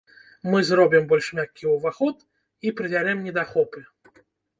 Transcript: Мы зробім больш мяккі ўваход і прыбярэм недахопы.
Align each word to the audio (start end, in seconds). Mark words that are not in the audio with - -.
Мы 0.51 0.59
зробім 0.69 1.03
больш 1.11 1.27
мяккі 1.39 1.69
ўваход 1.73 2.15
і 2.69 2.73
прыбярэм 2.79 3.21
недахопы. 3.27 3.85